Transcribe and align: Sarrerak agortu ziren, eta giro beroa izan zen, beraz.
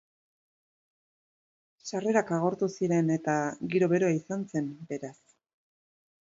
Sarrerak 1.89 2.33
agortu 2.39 2.71
ziren, 2.79 3.13
eta 3.19 3.37
giro 3.75 3.93
beroa 3.95 4.13
izan 4.23 4.49
zen, 4.53 4.75
beraz. 4.95 5.17